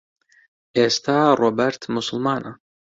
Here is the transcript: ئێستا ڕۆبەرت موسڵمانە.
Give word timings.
ئێستا 0.77 1.17
ڕۆبەرت 1.39 1.81
موسڵمانە. 1.93 2.51